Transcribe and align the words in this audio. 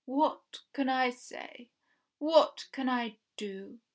what 0.05 0.57
can 0.73 0.89
I 0.89 1.11
say? 1.11 1.69
What 2.17 2.65
can 2.71 2.89
I 2.89 3.17
do?" 3.37 3.81